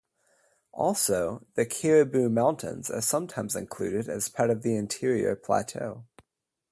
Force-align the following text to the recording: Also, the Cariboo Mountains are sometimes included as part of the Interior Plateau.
Also, 0.71 1.45
the 1.53 1.63
Cariboo 1.63 2.27
Mountains 2.27 2.89
are 2.89 3.03
sometimes 3.03 3.55
included 3.55 4.09
as 4.09 4.29
part 4.29 4.49
of 4.49 4.63
the 4.63 4.75
Interior 4.75 5.35
Plateau. 5.35 6.05